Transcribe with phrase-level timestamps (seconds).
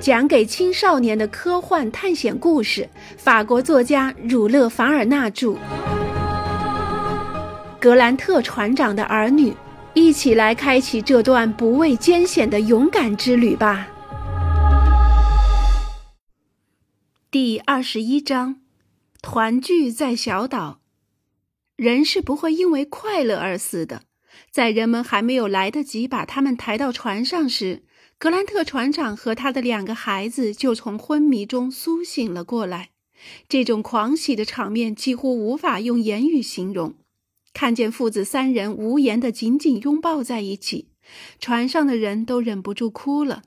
[0.00, 5.56] 讲给青少年的科幻探险故事，法国作家儒勒·凡尔纳著。
[7.80, 9.52] 格兰特船长的儿女，
[9.94, 13.88] 一起来开启这段不畏艰险的勇敢之旅吧。
[17.28, 18.60] 第二十一章：
[19.20, 20.78] 团聚在小岛。
[21.74, 24.02] 人是不会因为快乐而死的。
[24.50, 27.82] 在人们还没有来得及把他们抬到船上时，
[28.18, 32.90] 格兰特船长和他的两个孩子就从昏迷中苏醒了过来。
[33.48, 36.94] 这种狂喜的场面几乎无法用言语形容。
[37.52, 40.88] 看见父子三人无言地紧紧拥抱在一起，
[41.38, 43.42] 船上的人都忍不住哭了。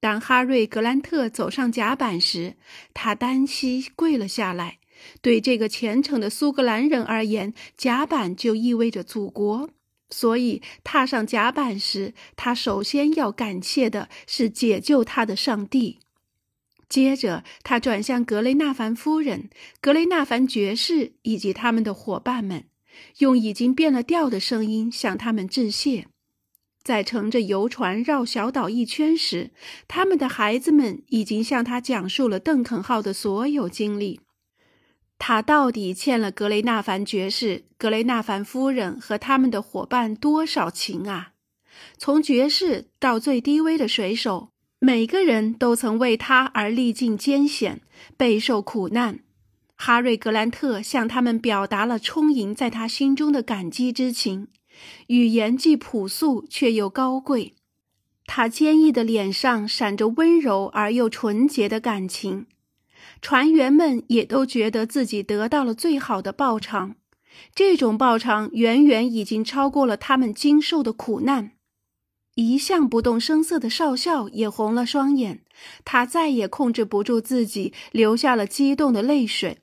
[0.00, 2.54] 当哈瑞·格兰特走上甲板时，
[2.92, 4.78] 他单膝跪了下来。
[5.20, 9.70] 对这个虔诚的苏格兰人而言，甲板就意味着祖国。
[10.10, 15.98] 所以，踏上甲板时，他首先要感谢的是解救他的上帝。
[16.88, 22.66] 接着，他转向格雷纳凡夫人、格雷纳凡爵士以及他们的伙伴们，
[23.18, 26.06] 用已经变了调的声音向他们致谢。
[26.84, 29.50] 在乘着游船绕小岛一圈时，
[29.88, 34.20] 他们的孩子们已经向他讲述了邓肯号的所有经历。
[35.18, 41.32] 他到底欠了格雷纳凡爵士、格雷纳凡夫人和他们的伙伴多少情啊？
[41.98, 47.80] 从爵士到最低微的水手，每个人都曾为他而历尽艰险，
[48.16, 49.20] 备受苦难。
[49.74, 54.48] 哈瑞·格兰特向他们表达了充盈在他心中的感激之情，
[55.08, 57.54] 语言既朴素却又高贵。
[58.24, 62.46] 他坚毅的脸上闪着温柔而又纯洁的感情。
[63.20, 66.96] 船员们也都觉得自己得到了最好的报偿，
[67.54, 71.52] 这种报偿远远已经超过了他们经受的苦难。
[72.34, 75.42] 一向不动声色的少校也红了双眼，
[75.84, 79.58] 他再也控制不住自己，流下了激动的泪水。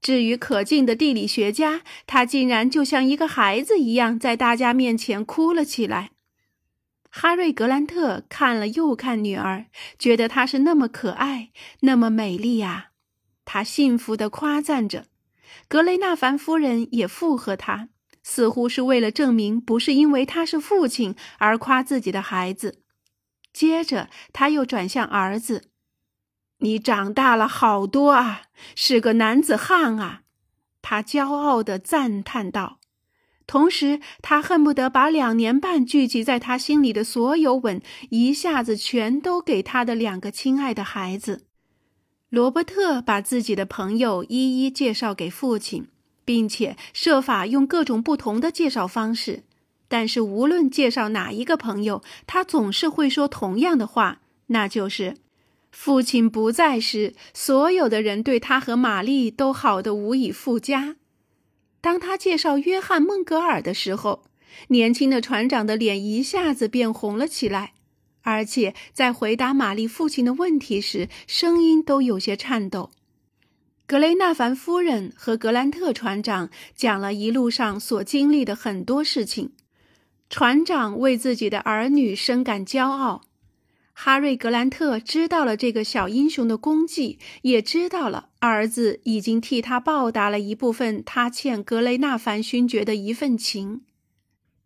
[0.00, 6.11] 至于可敬的地理学家，他竟然就像一个孩子一样，在大家面前哭了起来。
[7.14, 9.66] 哈瑞·格兰特看了又看女儿，
[9.98, 11.50] 觉得她是那么可爱，
[11.80, 12.92] 那么美丽呀。
[13.44, 15.04] 他幸福地夸赞着，
[15.68, 17.90] 格雷纳凡夫人也附和他，
[18.22, 22.82] 似乎是为了证明不是因为他是父亲而夸自己的孩子。
[23.52, 25.68] 接着，他又转向儿子
[26.60, 30.22] ：“你长大了好多啊，是个男子汉啊！”
[30.80, 32.78] 他骄傲地赞叹道。
[33.46, 41.44] 同时，他恨不得把两年半聚集在他心里的所有吻，一下子全都给他的两个亲爱的孩子。
[42.30, 45.88] 罗伯特把自己的朋友一一介绍给父亲，
[46.24, 49.42] 并且设法用各种不同的介绍方式。
[49.88, 55.16] 但是，无论介绍哪一个朋友，他总是会说同样的话，那就是：
[55.70, 60.96] 父亲不在时，所有的人对他和玛丽都好得无以复加。
[61.82, 64.22] 当他介绍约翰·孟格尔的时候，
[64.68, 67.72] 年轻的船长的脸一下子变红了起来，
[68.22, 72.90] 而且在回答玛丽父亲的问题时，声音都有些颤抖。
[73.84, 79.50] 格雷纳凡夫人和格兰特船长讲了一路上所经历的很多事情，
[80.30, 83.22] 船长为自己的儿女深感骄傲。
[83.94, 93.82] 哈瑞·格兰特知道了这个小英雄的功绩，也知道了儿子已经替他报答了一部分他欠格雷纳凡勋爵的一份情。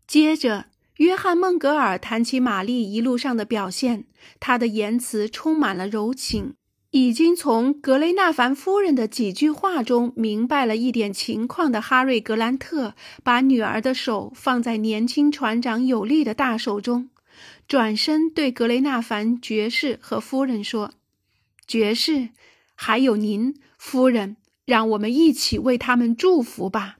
[0.06, 0.66] 接着，
[0.96, 4.04] 约翰·孟格尔谈起玛丽一路上的表现，
[4.40, 6.54] 他的言辞充满了柔情。
[6.92, 17.10] 已经从格雷纳凡夫人的几句话中明白了一点情况的哈瑞·格兰特，把女儿的手放在年轻船长有力的大手中。
[17.68, 20.94] 转身对格雷纳凡爵士和夫人说
[21.66, 22.30] ：“爵士，
[22.74, 26.98] 还有您，夫人，让我们一起为他们祝福吧。”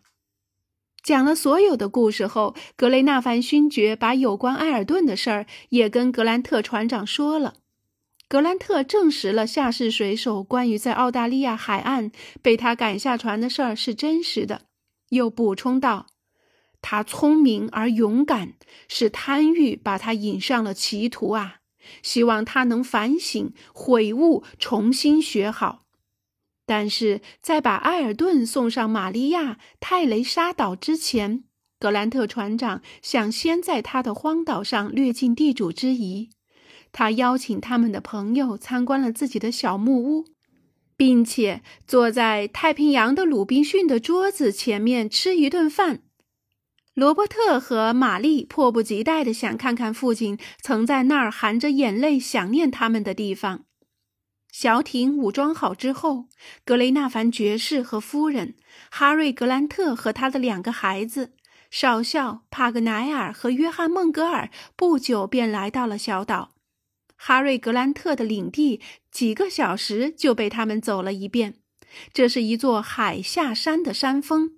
[1.02, 7.54] 讲了所有的故事后，格雷纳凡勋爵把有关埃尔顿的事儿也跟格兰特船长说了。
[8.28, 12.10] 格兰特证实了夏氏水手关于在澳大利亚海岸
[12.42, 14.62] 被他赶下船的事儿是真实的，
[15.10, 16.06] 又补充道。
[16.88, 18.52] 他聪明而勇敢，
[18.86, 21.56] 是贪欲把他引上了歧途啊！
[22.00, 25.82] 希望他能反省、悔悟，重新学好。
[26.64, 31.42] 但是在把埃尔顿送上玛利亚泰雷莎岛之前，
[31.80, 36.30] 格兰特船长想先在他的荒岛上略尽地主之谊。
[36.92, 40.24] 他邀请他们的朋友参观了自己的小木屋，
[40.96, 46.04] 并且坐在太平洋的鲁滨逊的桌子前面吃一顿饭。
[46.96, 53.66] 罗伯特和玛丽迫不及待地想看看父亲曾在那儿含着眼泪想念他们的地方。
[54.50, 56.24] 小艇武装好之后，
[56.64, 58.54] 格雷纳凡爵士和夫人
[58.90, 61.34] 哈瑞·格兰特和他的两个孩子
[61.70, 66.52] 少校帕格奈尔和约翰·孟格尔不久便来到了小岛。
[67.16, 71.56] 哈瑞·格兰特的领地几个小时就被他们走了一遍。
[72.14, 74.52] 这是一座海下山的山峰，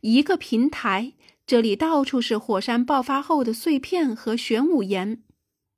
[0.00, 1.12] 一个平台。
[1.46, 5.22] 这里到处是火山爆发后的碎片和玄武岩。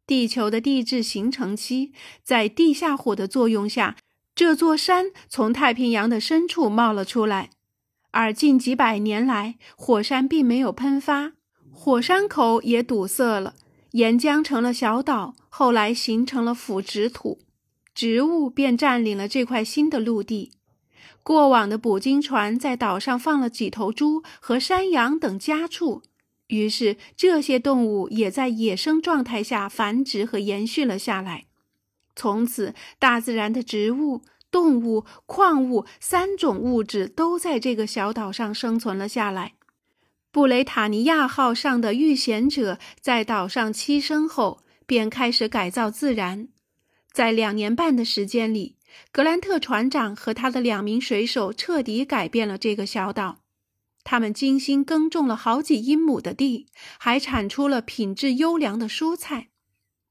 [0.06, 3.96] 地球的地质形成期，在地下火的作用下，
[4.34, 7.50] 这座山从太平洋的深处冒了出来。
[8.10, 11.32] 而近几百年来，火山并没有喷发，
[11.72, 13.54] 火山口也堵塞了，
[13.92, 17.40] 岩浆成了小岛，后来形成了腐殖土，
[17.94, 20.52] 植物便占领了这块新的陆地。
[21.24, 26.02] 过往的捕鲸船在岛上放了几头猪和山羊等家畜。
[26.48, 31.46] 于是，这些动物也在野生状态下繁殖和延续了下来。
[32.14, 39.54] 从此，大自然的植物、动物、矿物三种物质都在这个小岛上生存了下来。
[40.30, 46.48] 布雷塔尼亚号上的遇险者在岛上栖身后，便开始改造自然。
[47.10, 48.76] 在两年半的时间里，
[49.12, 53.40] 格兰特船长和他的两名水手彻底改变了这个小岛。
[54.02, 56.66] 他们精心耕种了好几英亩的地，
[56.98, 59.48] 还产出了品质优良的蔬菜。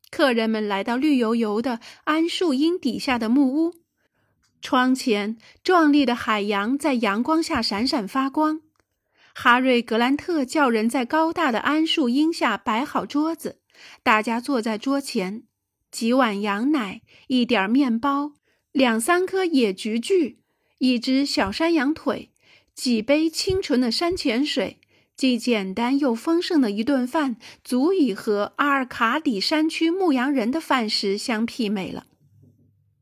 [0.09, 3.73] 客人们来到绿油油的桉树荫底下的木屋，
[4.61, 8.61] 窗前壮丽的海洋在阳光下闪闪发光。
[9.35, 13.59] 哈瑞·格兰特叫人在高大的桉树荫下摆好桌子，
[14.03, 15.43] 大家坐在桌前，
[15.91, 18.33] 几碗羊奶，一点面包，
[18.73, 20.35] 两三颗野菊苣，
[20.79, 22.31] 一只小山羊腿。
[22.75, 24.79] 几杯清纯的山泉水，
[25.15, 32.07] 既简单又丰盛的一顿饭，足以和阿尔卡底山区牧羊人的饭食相媲美了。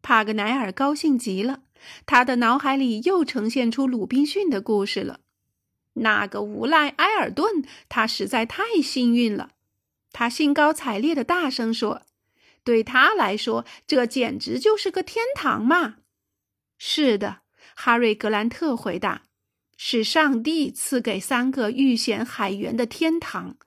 [0.01, 1.61] 帕格奈尔高兴极了，
[2.05, 5.21] 他的脑海里又呈现出鲁滨逊的故事了。
[5.93, 9.51] 那个无赖埃尔顿，他实在太幸运了。
[10.11, 12.01] 他兴高采烈地大声说
[12.63, 15.97] ：“对他来说，这简直就是个天堂嘛！”
[16.77, 17.41] 是的，
[17.75, 19.23] 哈瑞·格兰特回答。
[19.83, 23.57] 是上帝赐给三个遇险海员的天堂。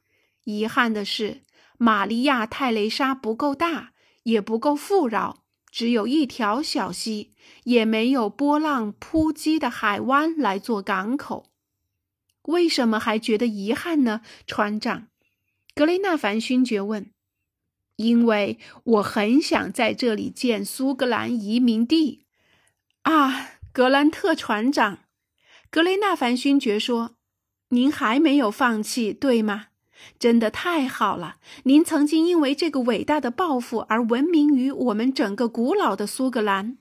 [0.44, 1.42] 遗憾的是，
[1.76, 5.42] 玛利亚·泰雷莎不够大，也不够富饶，
[5.72, 7.32] 只有一条小溪，
[7.64, 11.50] 也没有波浪扑击的海湾来做港口。
[12.42, 15.08] 为什么还觉得遗憾呢，船长？
[15.74, 17.10] 格雷纳凡勋爵问。
[17.96, 22.24] 因为我很想在这里建苏格兰移民地。
[23.02, 25.00] 啊，格兰特船长。
[25.70, 27.16] 格雷纳凡勋爵说
[27.70, 29.66] ：“您还没有放弃，对吗？
[30.18, 31.36] 真的太好了！
[31.64, 36.78] 您曾经因为这个伟大的抱负而闻名于我们整个古老的苏格兰。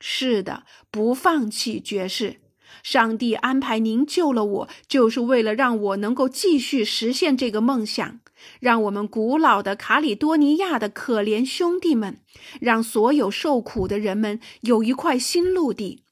[0.00, 2.40] 是的，不放弃，爵士。
[2.82, 8.20] 上帝安排您救了我，就是为了让我能够继续实现这个梦想，
[8.60, 12.20] 让我们古老的卡里多尼亚的可怜兄弟们，
[12.60, 16.02] 让所有受苦的人们有一块新陆地。”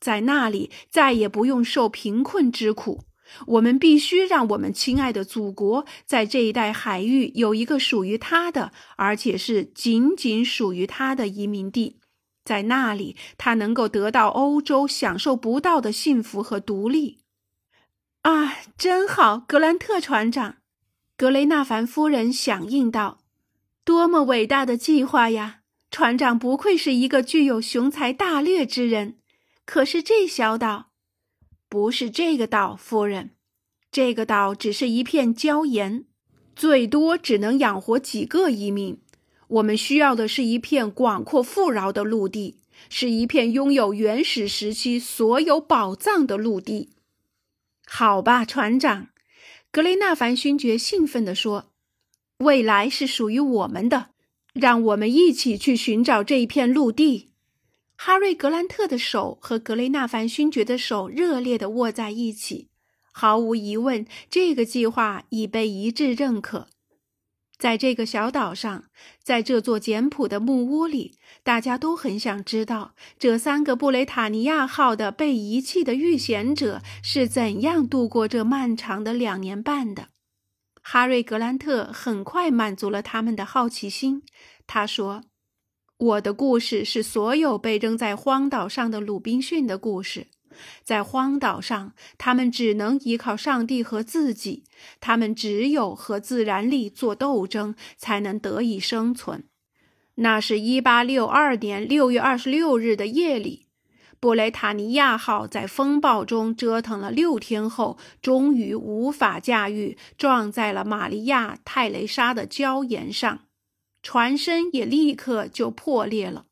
[0.00, 3.04] 在那里再也不用受贫困之苦。
[3.46, 11.98] 我们必须让我们亲爱的祖国在这一带海域有一个属于他的，而且是仅仅属于他的移民地。
[12.44, 17.18] 在那里，他能够得到欧洲享受不到的幸福和独立。
[18.22, 20.57] 啊，真好，格兰特船长！
[21.18, 23.18] 格雷纳凡夫人响应道
[23.84, 25.62] ：“多么伟大的计划呀！
[25.90, 29.16] 船长不愧是一个具有雄才大略之人。”
[29.66, 30.90] 可是这小岛，
[31.68, 33.32] 不是这个岛，夫人。
[33.90, 36.04] 这个岛只是一片礁岩，
[36.54, 39.00] 最多只能养活几个移民。
[39.48, 46.90] 我们需要的是一片广阔富饶的陆地，是一片拥有原始时期所有宝藏的陆地。
[47.84, 49.08] 好吧，船长，
[49.70, 51.72] 格雷纳凡勋爵兴奋地说
[52.38, 54.10] ：“未来是属于我们的，
[54.54, 57.28] 让我们一起去寻找这一片陆地。”
[57.94, 62.68] 哈瑞·格兰特的手和格雷纳凡勋爵的手热烈地握在一起。
[63.12, 66.68] 毫无疑问，这个计划已被一致认可。
[67.58, 68.84] 在这个小岛上，
[69.22, 80.08] 在这座简朴的木屋里，大家都很想知道这三个布雷塔尼亚号的被遗弃的遇险者是怎样度过这漫长的两年半的。
[80.82, 84.22] 哈瑞·格兰特很快满足了他们的好奇心。
[84.66, 85.24] 他说。
[86.00, 90.28] 我的故事是所有被扔在荒岛上的鲁滨逊的故事。
[90.82, 94.64] 在荒岛上，他们只能依靠上帝和自己，
[95.00, 99.44] 他们只有和自然力做斗争，才能得以生存。
[100.16, 103.66] 那是一八六二年六月二十六日的夜里，
[104.18, 113.42] 布雷塔尼亚号在风暴中折腾了六天后，终于无法驾驭，撞在了玛利亚泰雷莎的礁岩上，
[114.02, 116.46] 船身也立刻就破裂了。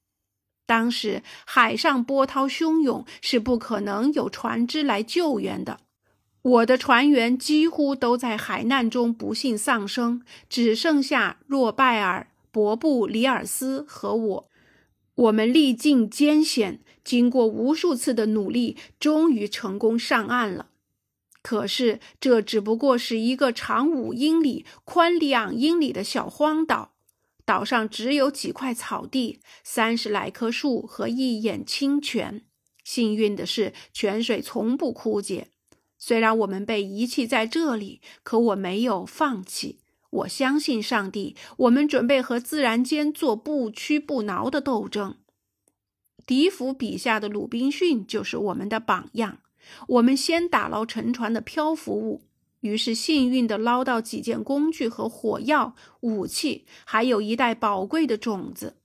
[0.67, 5.79] 当时海上波涛汹涌，是不可能有船只来救援的。
[6.43, 12.29] 我的船员几乎都在海难中不幸丧生，只剩下若拜尔。
[12.53, 14.51] 伯布里尔斯和我，
[15.15, 20.69] 我们历尽艰险，经过无数次的努力，终于成功上岸了。
[21.43, 26.93] 可是，这只不过是一个长五英里、宽两英里的小荒岛，
[27.47, 32.45] 岛上只有几块草地、三十来棵树和一眼清泉。
[32.85, 35.49] 幸运的是，泉水从不枯竭。
[35.97, 39.79] 虽然我们被遗弃在这里，可我没有放弃。
[40.11, 41.37] 我相信上帝。
[41.59, 45.17] 我们准备和自然间做不屈不挠的斗争。
[46.27, 49.39] 笛福笔下的鲁滨逊就是我们的榜样。
[49.89, 52.23] 我们先打捞沉船的漂浮物，
[52.67, 58.79] 于是幸运地捞到几件工具和火药、武器，还有一袋宝贵的种子。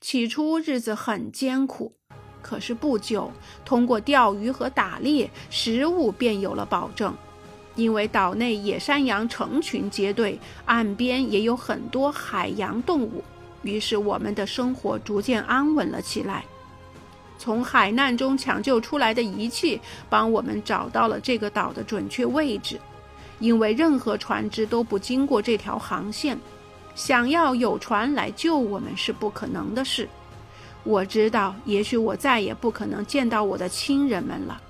[0.00, 1.96] 起初日子很艰苦，
[2.40, 3.32] 可是不久，
[3.64, 7.12] 通过钓鱼和打猎，食物便有了保证。
[7.74, 13.24] 因为岛内野山羊成群结队，岸边也有很多海洋动物，
[13.62, 16.44] 于是我们的生活逐渐安稳了起来。
[17.38, 19.78] 从海难中抢救出来的仪器
[20.08, 22.80] 帮我们找到了这个岛的准确位置，
[23.38, 26.38] 因为任何船只都不经过这条航线，
[26.94, 30.08] 想要有船来救我们是不可能的事。
[30.84, 34.60] 我知道，也许我再也不可能见到我的亲人们了。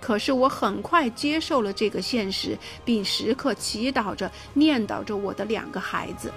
[0.00, 6.32] 可是我很快接受了这个现实，并时刻祈祷着、念叨着我的两个孩子。